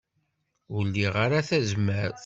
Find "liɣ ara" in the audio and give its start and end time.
0.87-1.47